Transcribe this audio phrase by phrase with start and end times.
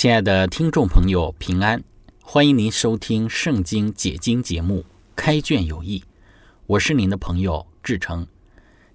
[0.00, 1.84] 亲爱的听众朋友，平安！
[2.22, 4.80] 欢迎您收听《圣经解经》节目
[5.14, 6.00] 《开卷有益》，
[6.64, 8.26] 我是您的朋友志成。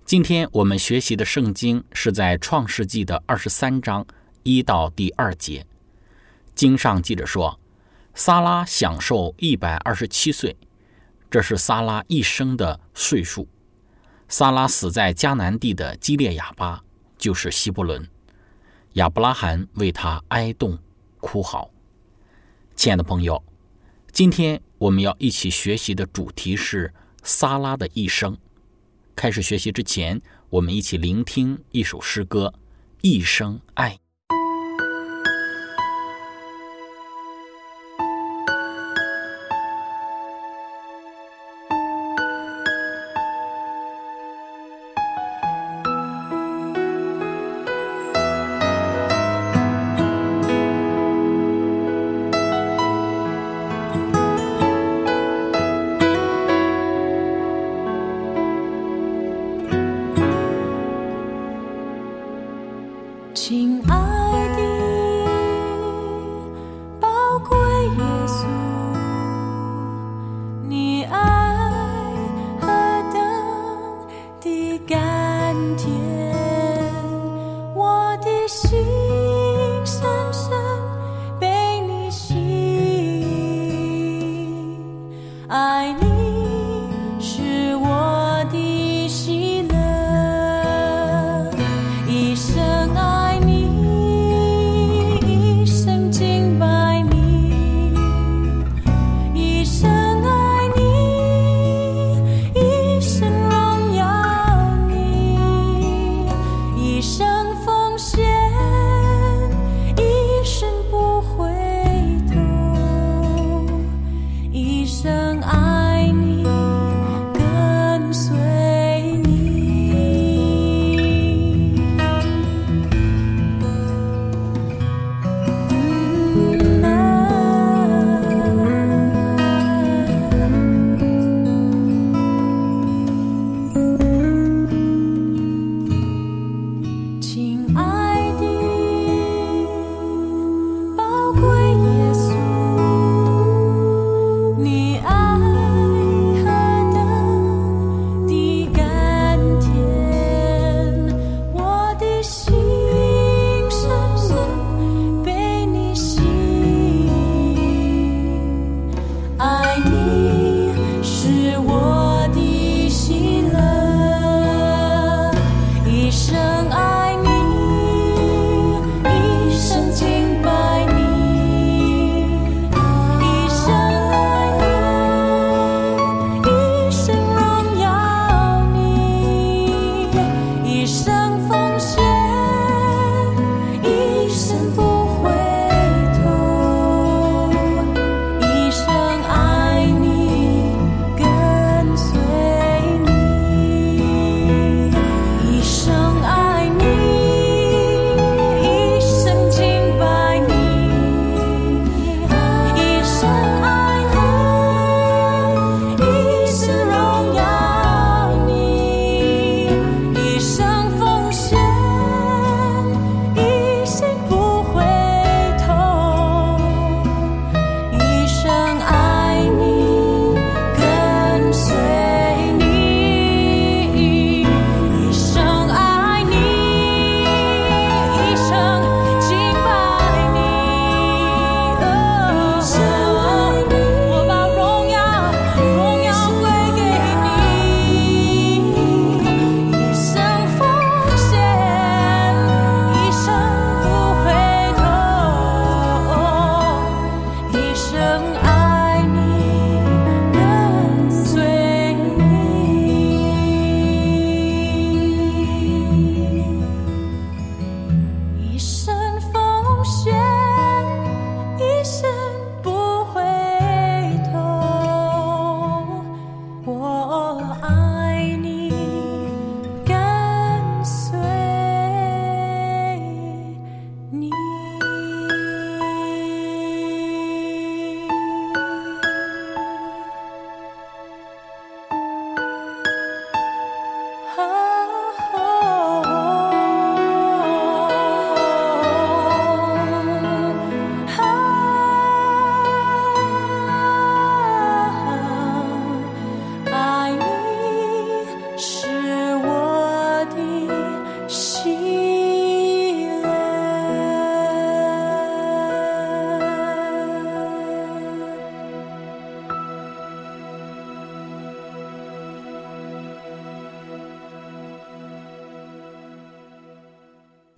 [0.03, 4.03] 今天我们学习的圣经是在创世纪的二十三章
[4.42, 5.64] 一到第二节。
[6.56, 7.59] 经上记着说，
[8.16, 10.58] 撒拉享受一百二十七岁，
[11.30, 13.47] 这是撒拉一生的岁数。
[14.28, 16.84] 撒拉死在迦南地的基列亚巴，
[17.16, 18.09] 就是希伯伦。
[18.94, 20.80] 亚伯拉罕为他哀悼。
[21.26, 21.68] 哭嚎，
[22.76, 23.44] 亲爱的朋友，
[24.12, 28.38] 今天我们要一起学习的主题是萨拉的一生。
[29.16, 32.53] 开始学习之前，我们一起聆听一首诗歌
[33.02, 33.94] 《一生爱》。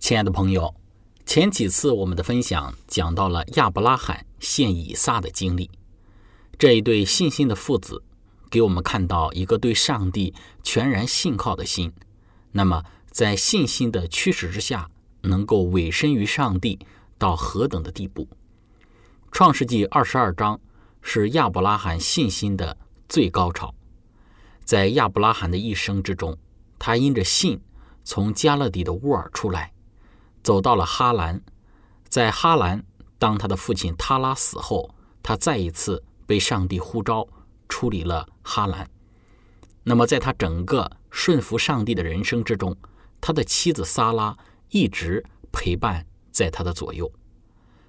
[0.07, 0.73] 亲爱的朋友，
[1.25, 5.69] 前几次我们的分享讲到了亚伯拉罕献以撒的经历，
[6.57, 8.01] 这一对信心的父子
[8.49, 10.33] 给我们看到一个对上帝
[10.63, 11.91] 全然信靠的心。
[12.53, 14.89] 那么，在信心的驱使之下，
[15.23, 16.79] 能够委身于上帝
[17.17, 18.29] 到何等的地步？
[19.33, 20.57] 创世纪二十二章
[21.01, 22.77] 是亚伯拉罕信心的
[23.09, 23.75] 最高潮。
[24.63, 26.37] 在亚伯拉罕的一生之中，
[26.79, 27.59] 他因着信
[28.05, 29.73] 从加勒底的乌尔出来。
[30.47, 31.41] 走到了哈兰，
[32.07, 32.81] 在哈兰，
[33.19, 37.27] 当他的父亲塔拉死后，他再一次被上帝呼召，
[37.67, 38.89] 出离了哈兰。
[39.83, 42.73] 那么，在他整个顺服上帝的人生之中，
[43.19, 44.37] 他的妻子撒拉
[44.69, 45.21] 一直
[45.51, 47.11] 陪伴在他的左右。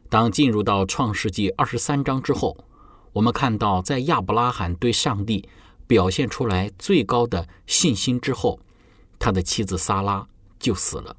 [0.08, 2.56] 当进入到创世纪二十三章之后，
[3.12, 5.48] 我们看到，在亚伯拉罕对上帝
[5.86, 8.58] 表现出来最高的信心之后，
[9.16, 10.26] 他的妻子撒拉
[10.58, 11.14] 就死了。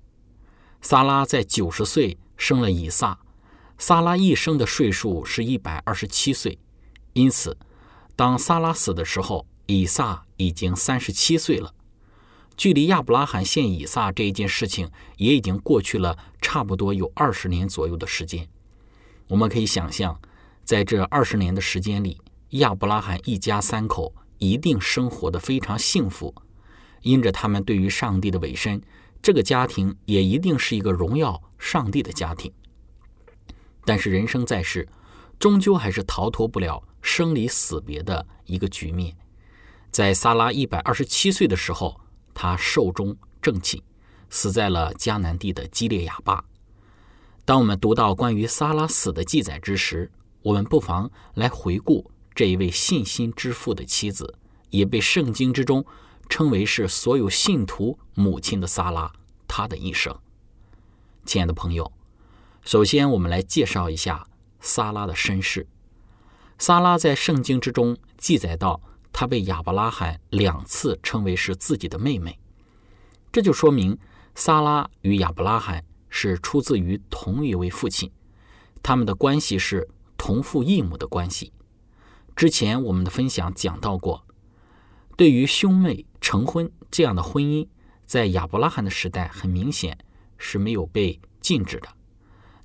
[0.81, 3.19] 撒拉在九十岁生了以撒，
[3.77, 6.57] 撒拉一生的岁数是一百二十七岁，
[7.13, 7.57] 因此，
[8.15, 11.73] 当撒拉死的时候，以撒已经三十七岁了。
[12.55, 18.47] 距离亚伯拉罕献以撒这一件事情也已经过去了差不多有二十年左右的时间。
[19.27, 20.19] 我们可以想象，
[20.65, 22.19] 在这二十年的时间里，
[22.51, 26.33] 亚伯拉罕一家三口一定生活的非常幸福，
[27.01, 28.81] 因着他们对于上帝的委身。
[29.21, 32.51] 这个家庭也一定是一个荣耀上帝的家庭，
[33.83, 34.87] 但是人生在世，
[35.37, 39.15] 终究还是逃脱不了生离死别的一个局面。
[39.91, 41.99] 在萨拉一百二十七岁的时候，
[42.33, 43.81] 他寿终正寝，
[44.29, 46.45] 死在了迦南地的基列亚巴。
[47.43, 50.09] 当我们读到关于萨拉死的记载之时，
[50.43, 54.35] 我们不妨来回顾这一位信心之父的妻子，
[54.69, 55.85] 也被圣经之中。
[56.29, 59.11] 称为是所有信徒母亲的萨拉，
[59.47, 60.15] 她的一生。
[61.25, 61.91] 亲爱的朋友，
[62.61, 64.27] 首先我们来介绍一下
[64.61, 65.67] 萨拉的身世。
[66.57, 68.79] 萨拉在圣经之中记载到，
[69.11, 72.39] 她被亚伯拉罕两次称为是自己的妹妹，
[73.31, 73.97] 这就说明
[74.35, 78.11] 萨拉与亚伯拉罕是出自于同一位父亲，
[78.83, 81.51] 他们的关系是同父异母的关系。
[82.35, 84.25] 之前我们的分享讲到过，
[85.19, 86.05] 对于兄妹。
[86.21, 87.67] 成婚这样的婚姻，
[88.05, 89.97] 在亚伯拉罕的时代很明显
[90.37, 91.87] 是没有被禁止的。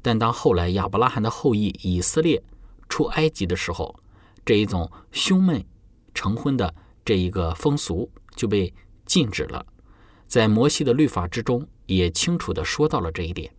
[0.02, 2.42] 但当后来亚伯拉罕的后裔以色列
[2.88, 3.98] 出埃及的时候，
[4.44, 5.64] 这一种兄妹
[6.12, 8.74] 成婚的这一个风俗就被
[9.06, 9.64] 禁止了。
[10.26, 13.50] 在摩西的律法之中，也清楚的说到了这一点。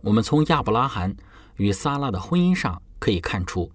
[0.00, 1.14] 我们从亚伯拉罕
[1.56, 3.70] 与撒拉的婚姻上可以看出，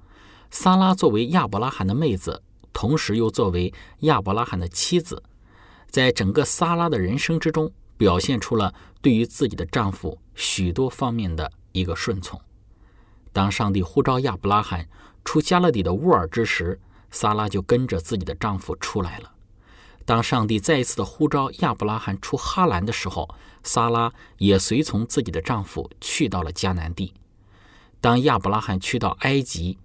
[0.52, 2.44] 撒拉作为亚伯拉罕的妹子。
[2.74, 5.24] 同时又作为亚伯拉罕的妻子，
[5.88, 12.42] 在整个撒拉的人生之中，表现出了对于自己的丈夫许多方面的一个顺从。
[13.32, 14.88] 当上帝呼召亚伯拉罕
[15.24, 16.80] 出加勒底的乌尔之时，
[17.12, 19.32] 撒拉就跟着自己的丈夫出来了。
[20.06, 27.14] 当上帝再一次的呼召亚伯拉罕出哈兰的时候，撒拉也随从自己的丈夫去到了迦南地。
[28.02, 29.78] 当亚伯拉罕去到埃及，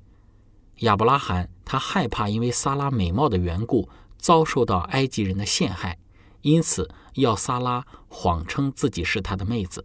[0.78, 5.98] 亚伯拉罕他害怕因为萨拉美貌的缘故遭受到埃及人的陷害，
[6.40, 9.84] 因此要萨拉谎称自己是他的妹子。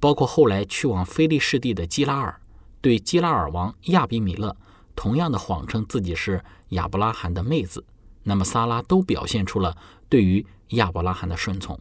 [0.00, 2.40] 包括后来去往菲利士地的基拉尔，
[2.80, 4.56] 对基拉尔王亚比米勒
[4.96, 7.84] 同样的谎称自己是亚伯拉罕的妹子。
[8.24, 9.76] 那么萨拉都表现出了
[10.08, 11.78] 对于亚伯拉罕的顺从。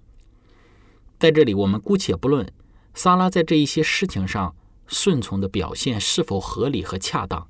[1.17, 2.47] 在这里，我们姑且不论
[2.93, 4.55] 萨拉在这一些事情上
[4.85, 7.47] 顺从的表现是否合理和恰当。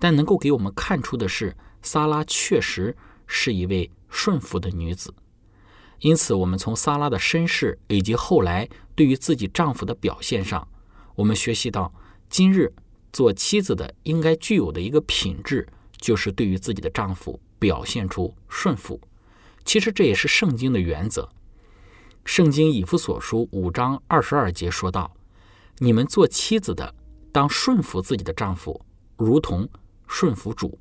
[0.00, 5.14] 但能够给我们看出的是，萨拉确实是一位顺服的女子。
[6.00, 10.66] 因此，我们从萨拉的身世以及后来对于自己丈夫的表现上，
[11.14, 11.92] 我们学习到，
[12.30, 12.72] 今日
[13.12, 18.98] 做妻子的应该具有的一个品质，就是对于自己的丈夫表现出顺服。
[19.66, 21.28] 其实这也是圣经的原则。
[22.24, 25.14] 圣经以弗所书五章二十二节说道
[25.78, 26.94] ：“你们做妻子的，
[27.30, 28.80] 当顺服自己的丈夫，
[29.18, 29.68] 如同。”
[30.12, 30.76] 顺服主，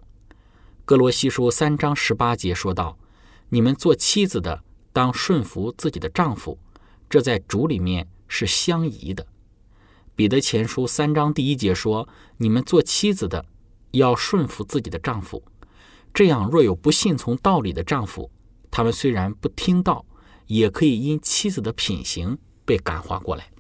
[0.86, 2.98] 哥罗西书三章十八节说道
[3.50, 6.58] ：“你们做妻子的，当顺服自己的丈夫，
[7.08, 9.26] 这在主里面是相宜的。”
[10.16, 13.46] 彼得前书三章第一节说：“你们做妻子的，
[13.92, 15.42] 要顺服自己的丈夫，
[16.12, 18.32] 这样若有不信从道理的丈夫，
[18.72, 20.04] 他们虽然不听道，
[20.48, 23.52] 也可以因妻子的品行被感化过来。”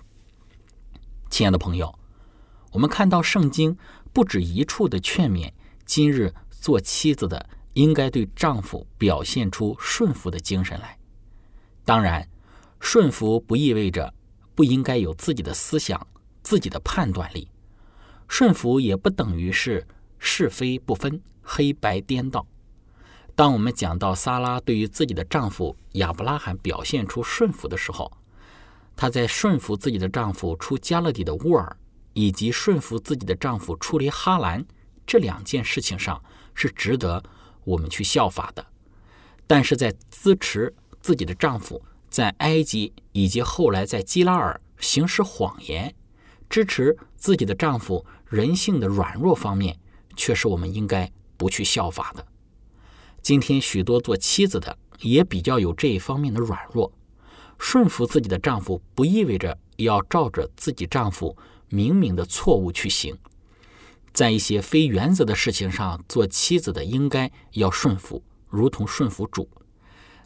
[1.30, 1.98] 亲爱的朋友，
[2.72, 3.78] 我们看到圣经
[4.12, 5.54] 不止一处的劝勉。
[5.90, 10.96] 今日做妻子的应该对丈夫表现出顺服的精神来。
[11.84, 12.30] 当然，
[12.80, 14.14] 顺服不意味着
[14.54, 16.06] 不应该有自己的思想、
[16.44, 17.48] 自己的判断力。
[18.28, 19.88] 顺服也不等于是
[20.20, 22.46] 是非不分、黑白颠倒。
[23.36, 28.12] 当我们讲到萨拉对于自己的丈夫亚伯拉罕表现出顺服的时候，
[28.96, 31.76] 她在顺服自己的丈夫出加勒底的乌尔，
[32.14, 34.64] 以及顺服自己的丈夫出离哈兰
[35.10, 36.24] 这两件事情上，
[36.54, 37.24] 是值得
[37.64, 38.64] 我们去效法的。
[39.48, 45.96] 但是在支持自己的丈夫在埃及以及后来在基拉尔行使谎言，
[46.48, 49.80] 支持自己的丈夫人性的软弱方面，
[50.16, 52.24] 却是我们应该不去效法的。
[53.24, 56.94] 今天许多做妻子的也比较有这一方面的软弱，
[57.58, 61.36] 顺服自己的丈夫不意味着要照着自己丈夫
[61.68, 63.18] 明明的错误去行。
[64.14, 69.48] 在一些非原则的事情上，做妻子的应该要顺服，如同顺服主；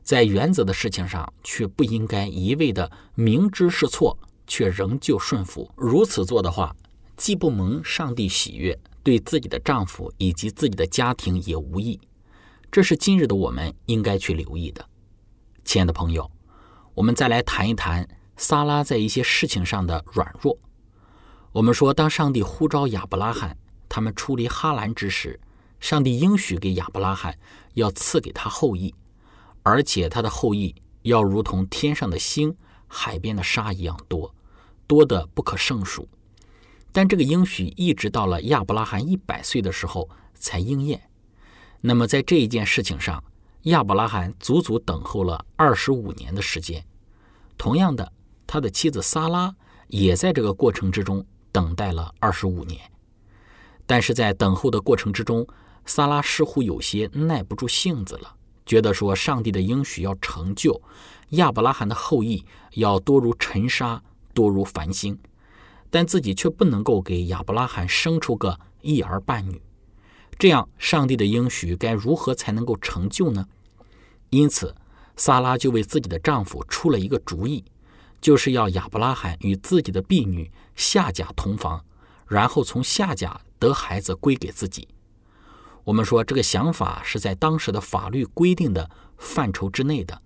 [0.02, 5.72] 在原则的事情上，却不应该一味的明知是错却仍旧顺服。
[5.76, 6.76] 如此做的话，
[7.16, 12.00] 既不蒙上帝喜悦，对自己的丈夫以及自己的家庭也无益。
[12.72, 14.84] 这是今日的我们应该去留意的，
[15.64, 16.32] 亲爱的朋友，
[16.96, 20.58] 我们再来谈一谈撒拉在一些事情上的软弱。
[21.52, 23.56] 我们说，当上帝呼召亚伯拉罕
[23.94, 25.40] 他们出离哈兰之时，
[25.80, 27.38] 上帝应许给亚伯拉罕
[27.76, 28.92] 要赐给他后裔，
[29.62, 30.74] 而且他的后裔
[31.04, 32.58] 要如同天上的星、
[32.88, 34.34] 海边的沙一样多，
[34.88, 36.10] 多的不可胜数。
[36.92, 41.00] 但这个应许一直到了亚伯拉罕一百岁的时候才应验。
[41.82, 43.24] 那么，在这一件事情上，
[43.66, 46.84] 亚伯拉罕足足等候了二十五年的时间。
[47.60, 48.12] 同样的，
[48.48, 49.56] 他的妻子撒拉
[49.88, 52.82] 也在这个过程之中等待了二十五年。
[53.86, 55.46] 但是在等候的过程之中，
[55.86, 58.36] 萨拉似乎有些耐不住性子了，
[58.66, 60.82] 觉得说上帝的应许要成就，
[61.32, 64.02] 亚伯拉罕的后裔要多如尘沙，
[64.34, 65.20] 多如繁星，
[65.90, 69.62] 但自己却不能够给亚伯拉罕生出个一儿半女。
[70.40, 73.46] 这样，上帝的应许该如何才能够成就呢？
[74.30, 74.74] 因此，
[75.16, 77.64] 萨拉就为自己的丈夫出了一个主意，
[78.20, 81.86] 就是要亚伯拉罕与自己的婢女夏甲同房，
[82.28, 84.88] 然后从夏甲得孩子归给自己。
[85.86, 90.22] 我们说，这个想法是在当时的法律规定的范畴之内的，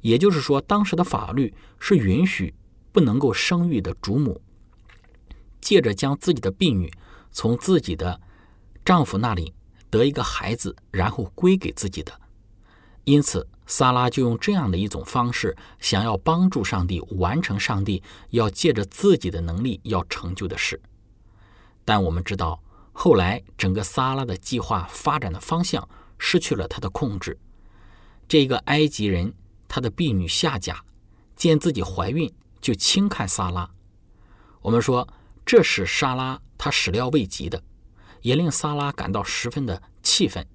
[0.00, 2.52] 也就是说，当时的法律是允许
[2.90, 4.40] 不能够生育的主母，
[5.60, 6.92] 借着将自己的婢女
[7.30, 8.20] 从自己的。
[8.84, 9.54] 丈夫那里
[9.90, 12.12] 得一个孩子，然后归给自己的。
[13.04, 20.82] 因此，萨拉就用这样的一种方式，想要帮助上帝完成上帝要借着自己的能力要成就的事。
[21.84, 22.60] 但我们知道，
[22.92, 27.38] 后来整个萨拉的计划发展的方向失去了他的控制。
[28.28, 29.34] 这个埃及人，
[29.66, 30.84] 他的婢女夏甲
[31.34, 33.68] 见自己怀孕，就轻看萨拉。
[34.60, 35.06] 我们说，
[35.44, 37.62] 这是莎拉他始料未及的。
[38.20, 40.46] 也令萨拉感到十分的气愤，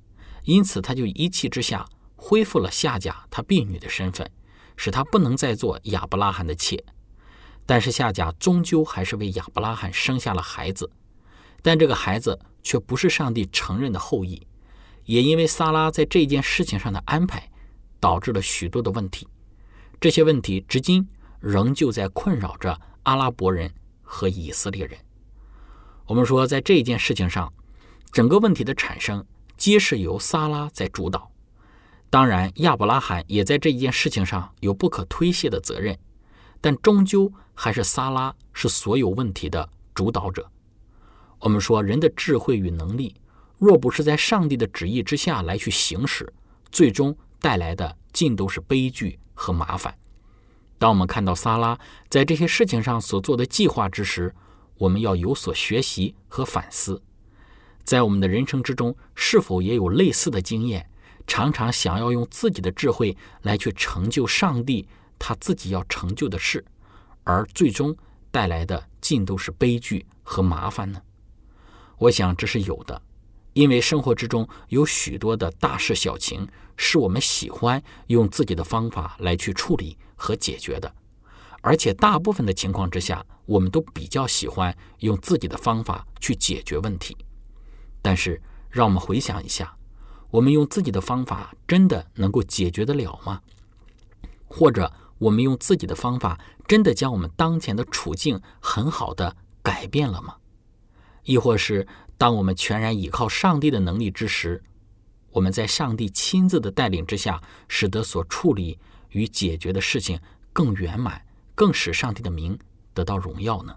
[0.46, 4.32] 因此他就一气之下恢复了夏甲他婢女的身份，
[4.77, 6.82] 使他不能再做亚伯拉罕的妾。
[7.65, 10.89] 但是夏甲终究还是为亚伯拉罕生下了孩子，
[11.61, 14.45] 但这个孩子却不是上帝承认的后裔。
[15.05, 17.49] 也因为萨拉在这件事情上的安排，
[17.99, 19.25] 导致了许多的问题。
[20.01, 21.07] 这些问题至今
[21.39, 24.97] 仍旧在困扰着阿拉伯人和以色列人。
[26.05, 27.51] 我们说，在这件事情上，
[28.11, 31.31] 整个问题的产生皆是由萨拉在主导。
[32.09, 35.97] 当然，亚伯拉罕也在这一件事情上有不可推卸的责任，
[36.59, 40.49] 但终究还是萨拉是所有问题的主导者。
[41.39, 43.15] 我们说，人的智慧与能力，
[43.58, 46.32] 若不是在上帝的旨意之下来去行使，
[46.72, 49.96] 最终带来的尽都是悲剧和麻烦。
[50.79, 51.77] 当我们看到撒拉
[52.10, 54.34] 在这些事情上所做的计划之时，
[54.77, 57.01] 我们要有所学习和反思，
[57.84, 60.89] 在我们的人生之中，是否也有类似的经验？
[61.25, 64.88] 常常想要用自己的智慧来去成就上帝
[65.20, 66.63] 他自己要成就的事，
[67.24, 67.96] 而最终
[68.32, 71.01] 带来的尽都是悲剧和麻烦呢？
[71.98, 73.01] 我想这是有的，
[73.54, 80.94] 因为生活之中有许多的大事小情，是我们喜欢用自己的方法来去处理和解决的。
[81.62, 87.18] 而且大部分的情况之下，我们都比较喜欢用自己的方法去解决问题。
[88.01, 88.39] 但是，
[88.70, 89.75] 让我们回想一下，
[90.30, 93.42] 我们用自己的方法真的能够解决得了吗？
[94.48, 100.36] 或者，我们用自己的方法真的将我们当前的处境很好的改变了吗？
[101.27, 101.86] 亦或是，
[102.17, 104.63] 当我们全然依靠上帝的能力之时，
[105.31, 108.79] 我们在上帝亲自的带领之下，使得所处理
[109.10, 110.17] 与解决的事情
[110.53, 111.22] 更圆满？
[111.53, 112.57] 更使上帝的名
[112.93, 113.75] 得到荣耀呢？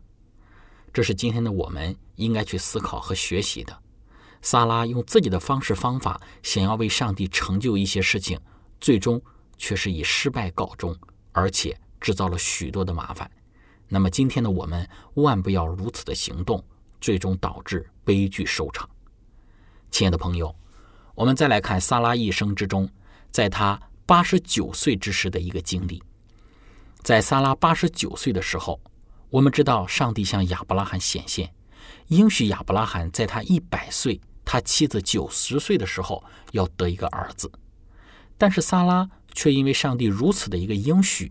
[0.93, 3.77] 这是今天的我们应该去思考和学习的。
[4.43, 8.39] 萨拉用自己的方式方法，想要为上帝成就一些事情，
[8.81, 9.21] 最终
[9.59, 10.97] 却是以失败告终，
[11.33, 13.29] 而且制造了许多的麻烦。
[13.89, 16.65] 那么今天的我们万不要如此的行动，
[17.01, 18.89] 最终导致悲剧收场。
[19.91, 20.55] 亲爱的朋友，
[21.15, 22.89] 我们再来看萨拉一生之中，
[23.31, 26.03] 在他八十九岁之时的一个经历。
[27.03, 28.81] 在萨拉八十九岁的时候，
[29.31, 31.55] 我们知道上帝向亚伯拉罕显现，
[32.09, 34.21] 应许亚伯拉罕在他一百岁。
[34.43, 37.53] 他妻子九十岁的时候要得一个儿子，
[38.37, 41.31] 但是萨拉却因为上帝如此的一个应许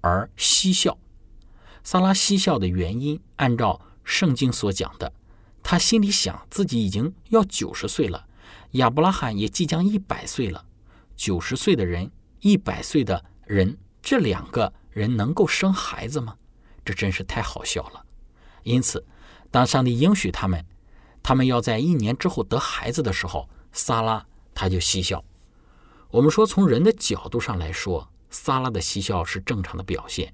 [0.00, 0.98] 而嬉笑。
[1.84, 5.12] 萨拉嬉笑的原因，按照圣经所讲的，
[5.62, 8.26] 他心里想自己已经要九十岁了，
[8.72, 10.64] 亚伯拉罕也即将一百岁了。
[11.16, 16.36] 九十岁的人，一百岁的人，这两个人能够生孩子吗？
[16.84, 18.04] 这真是太好笑了。
[18.62, 19.04] 因此，
[19.50, 20.64] 当上帝应许他们。
[21.22, 25.24] 他们要在一年之后得孩子的时候，萨拉他就嬉笑。
[26.10, 30.30] 我们说，从人的角度上来说，萨拉的嬉笑是正常的表现。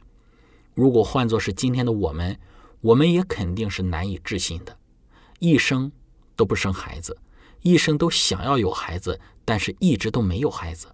[0.74, 2.36] 如果换作是今天的我们，
[2.80, 4.76] 我们也肯定是难以置信的。
[5.38, 5.90] 一生
[6.36, 7.16] 都不生孩子，
[7.62, 10.88] 一生都想要有孩子，但是一直都没有孩子。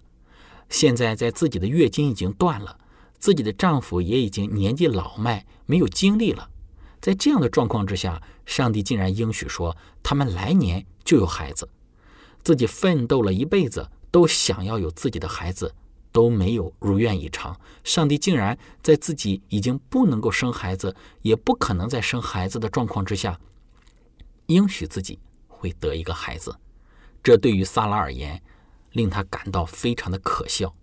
[0.68, 2.78] 现在在自己的月经已经断了，
[3.18, 6.50] 自己的丈夫也已经年纪老迈，没有精力了。
[7.00, 11.68] 在这样的状况之下，上帝竟然应许说他们来年就有孩子。
[12.42, 15.72] 自己奋斗了一辈子，都想要有自己的孩子，
[16.16, 17.54] 都没有如愿以偿。
[17.84, 23.38] 上帝竟然在自己已经不能够生孩子，也不可能再生孩子的状况之下，
[24.46, 26.56] 应许自己会得一个孩子。
[27.22, 28.42] 这对于萨拉而言，
[28.92, 30.74] 令他感到非常的可笑，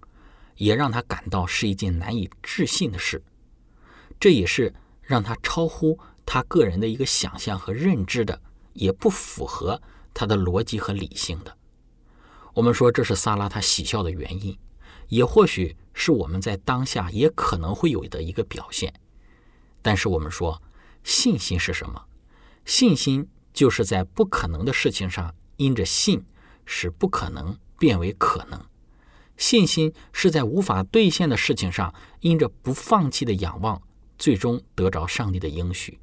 [0.57, 3.19] 也让他感到是一件难以置信的事。
[4.19, 5.97] 这也是让他超乎。
[6.25, 8.39] 他个人的一个想象和认知的，
[8.73, 9.81] 也不符合
[10.13, 11.57] 他的逻辑和理性的。
[12.53, 14.55] 我们说这是萨拉他喜笑的原因，
[15.13, 18.91] 也或许是我们在当下也可能会有的一个表现。
[19.84, 20.62] 但是我们说，
[21.04, 22.06] 信心是什么？
[22.65, 26.26] 信心就是在不可能的事情上，因着信，
[26.65, 28.60] 使不可能变为可能。
[29.38, 33.80] 信心是在无法兑现的事情上，因着不放弃的仰望，
[34.17, 35.99] 最终得着上帝的应许。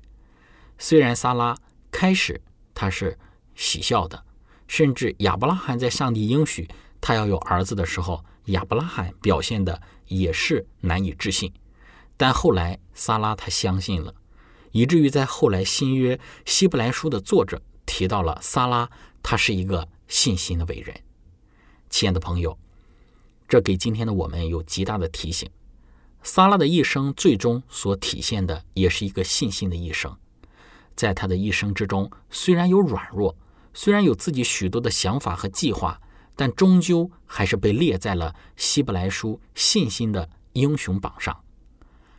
[0.79, 1.57] 虽然萨拉
[1.90, 2.40] 开始
[2.75, 3.18] 他是
[3.57, 4.25] 喜笑的，
[4.68, 6.68] 甚至亚伯拉罕在上帝应许
[7.01, 11.52] 他要有儿子的时候，亚伯拉罕表现的也是难以置信。
[12.16, 14.14] 但后来萨拉他相信了，
[14.72, 18.90] 以至于在后来新约希伯来书的作者提到了萨拉，
[19.22, 20.94] 他是一个信心的伟人。
[21.88, 22.58] 亲爱的朋友，
[23.48, 25.48] 这给今天的我们有极大的提醒。
[26.22, 30.14] 萨拉的一生最终所体现的也是一个信心的一生。
[30.94, 33.34] 在他的一生之中，虽然有软弱，
[33.72, 35.98] 虽然有自己许多的想法和计划，
[36.40, 41.38] 但终究还是被列在了希伯来书信心的英雄榜上。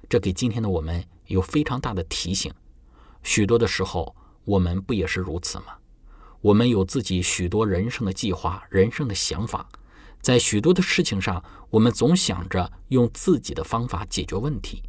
[0.07, 2.53] 这给今天的我们有非常大的提醒。
[3.23, 5.73] 许多的时候，我们不也是如此吗？
[6.39, 9.67] 我们有自己许多人生的计划、人生的想法，
[10.21, 14.83] 在许多的事情上，我们总想着用自己的方法解决问题。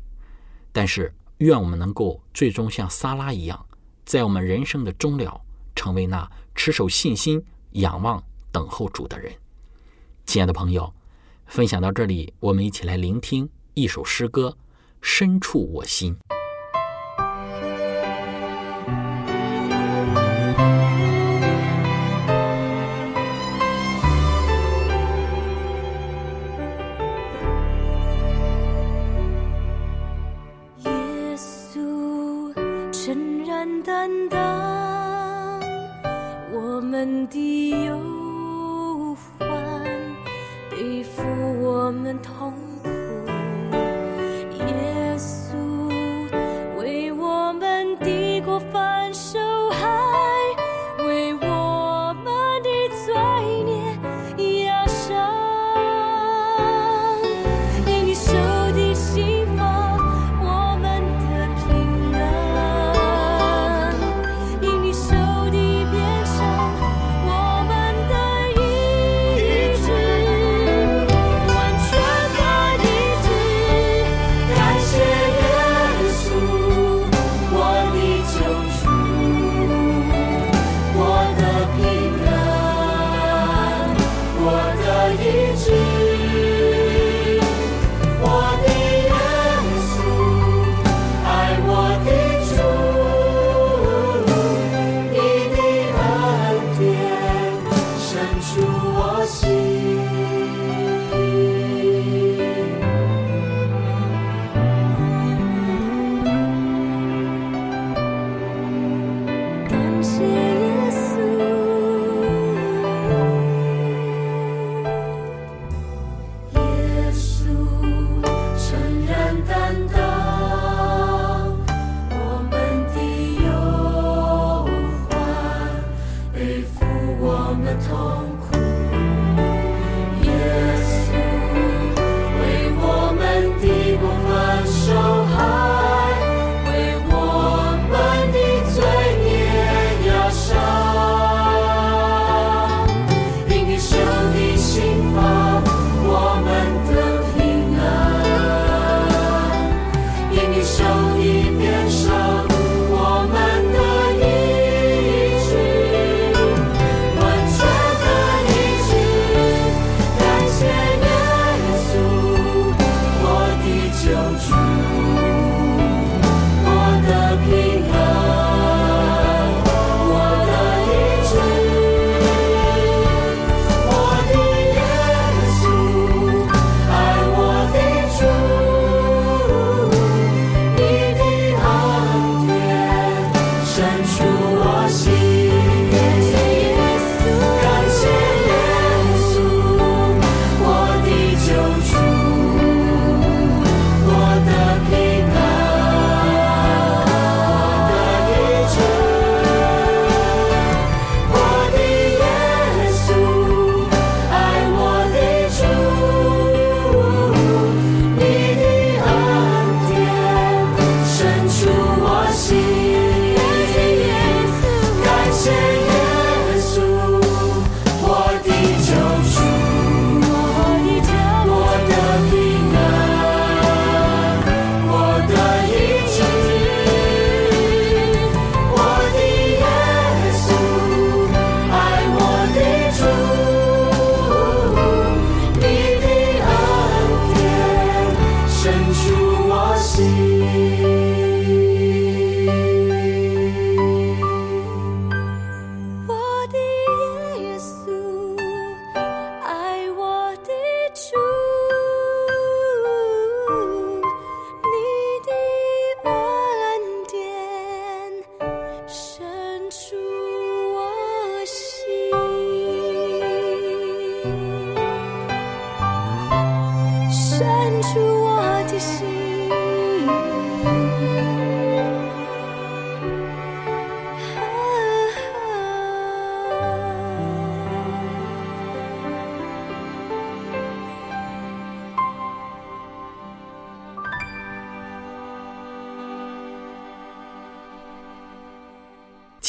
[0.72, 3.66] 但是，愿我们能够最终像撒拉一样。
[4.04, 5.40] 在我们人生的终了，
[5.74, 9.32] 成为那持守信心、仰望、等候主的人。
[10.26, 10.92] 亲爱的朋友，
[11.46, 14.56] 分享到这里，我们一起来聆听一首诗歌，
[15.00, 16.16] 深处我心。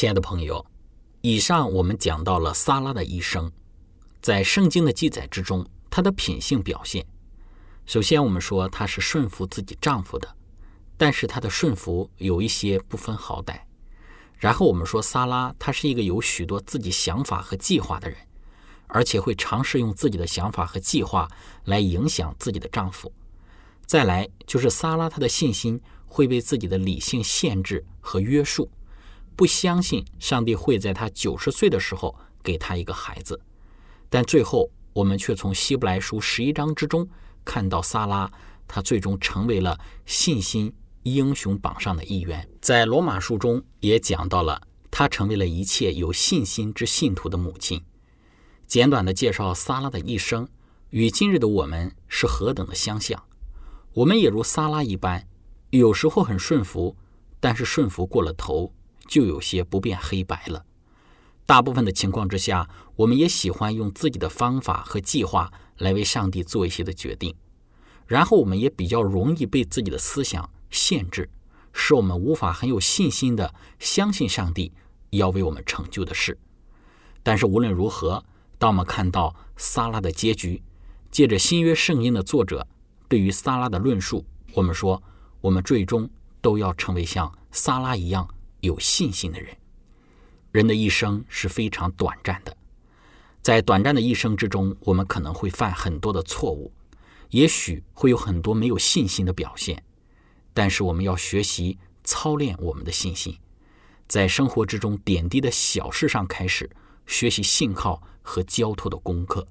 [0.03, 0.65] 亲爱的朋友，
[1.21, 3.49] 以上我们讲到了撒拉的一生，
[4.21, 7.05] 在圣经的记载之中，她的品性表现。
[7.85, 10.27] 首先，我们说她是顺服自己丈夫的，
[10.97, 13.61] 但是她的顺服有一些不分好歹。
[14.35, 18.17] 然后我们说撒拉，她是一个有许多自己想法和计划的人，
[18.87, 21.31] 而且会尝试用自己的想法和计划
[21.63, 23.09] 来影响自己的丈夫。
[23.85, 28.69] 再来就是撒拉，她的信心会被自己的理性限制和约束，
[29.35, 33.39] 不相信上帝会在他九十岁的时候给他一个孩子。
[34.09, 37.07] 但最后，我们却从希伯来书十一章之中
[37.43, 38.31] 看到撒拉，
[38.67, 42.47] 他最终成为了信心英雄榜上的一员。
[42.61, 47.81] 在罗马书中也讲到了，他成为了一切有信心之信徒的母亲。
[48.67, 50.47] 简短的介绍撒拉的一生，
[50.91, 53.23] 与今日的我们是何等的相像。
[53.93, 55.27] 我们也如撒拉一般，
[55.71, 56.95] 有时候很顺服，
[57.39, 58.71] 但是顺服过了头，
[59.07, 60.65] 就有些不辨黑白了。
[61.45, 67.35] 大部分的情况之下，我们也喜欢用自己的方法和计划来为上帝做一些的决定，
[68.07, 71.29] 然后我们也比较容易被自己的思想限制，
[71.73, 74.71] 使我们无法很有信心的相信上帝
[75.09, 76.37] 要为我们成就的事。
[77.21, 78.23] 但是无论如何，
[78.57, 80.63] 当我们看到撒拉的结局，
[81.11, 82.65] 借着新约圣经的作者。
[83.09, 85.03] 对于萨拉的论述，我们说，
[85.39, 86.09] 我们最终
[86.41, 88.27] 都要成为像萨拉一样
[88.63, 89.55] 有信心的人。
[90.51, 92.57] 人的一生是非常短暂的，
[93.41, 96.71] 在短暂的一生之中，我们可能会犯很多的错误，
[97.29, 99.83] 也许会有很多没有信心的表现。
[100.53, 103.37] 但是，我们要学习操练我们的信心，
[104.07, 106.69] 在生活之中点滴的小事上开始
[107.05, 109.47] 学习信号和交托的功课。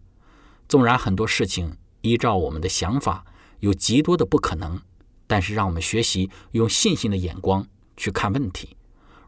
[0.68, 3.25] 纵然很多事情依照我们的想法。
[3.61, 4.81] 有极多的不可能，
[5.29, 7.64] 但是让我们学习用信心的眼光
[7.96, 8.77] 去看问题，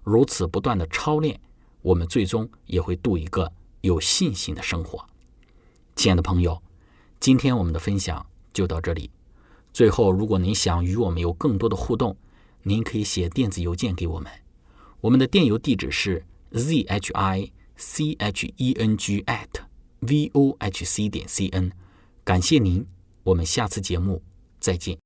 [0.04, 1.40] 如此不断的操练，
[1.82, 5.04] 我们最终也会度一个有信心的生活。
[5.96, 6.62] 亲爱的朋友，
[7.18, 9.10] 今天我们的分享就到这里。
[9.72, 12.16] 最后，如果您想与我们有更多的互动，
[12.62, 14.30] 您可以写电子邮件给我们，
[15.00, 19.48] 我们的电邮地址是 z h i c h e n g at
[20.00, 21.72] v o h c 点 c n。
[22.22, 22.86] 感谢您。
[23.24, 24.22] 我们下次节目
[24.60, 25.03] 再见。